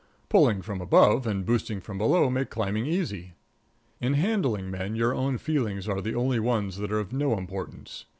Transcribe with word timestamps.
Pulling 0.29 0.63
from 0.63 0.81
above 0.81 1.27
and 1.27 1.45
boosting 1.45 1.79
from 1.79 1.99
below 1.99 2.27
make 2.27 2.49
climbing 2.49 2.87
easy. 2.87 3.33
In 3.99 4.15
handling 4.15 4.71
men, 4.71 4.95
your 4.95 5.13
own 5.13 5.37
feelings 5.37 5.87
are 5.87 6.01
the 6.01 6.15
only 6.15 6.39
ones 6.39 6.77
that 6.77 6.91
are 6.91 6.97
of 6.99 7.13
no 7.13 7.37
importance. 7.37 8.05